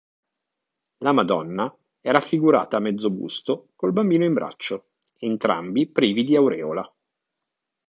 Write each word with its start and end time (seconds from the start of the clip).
La 1.03 1.11
Madonna 1.11 1.71
è 1.99 2.09
raffigurata 2.09 2.77
a 2.77 2.79
mezzobusto 2.79 3.67
col 3.75 3.93
Bambino 3.93 4.25
in 4.25 4.33
braccio, 4.33 4.93
entrambi 5.19 5.85
privi 5.91 6.23
di 6.23 6.35
aureola. 6.35 6.91